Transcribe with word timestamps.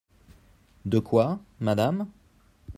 De 0.85 0.97
quoi? 0.97 1.39
madame. 1.59 2.07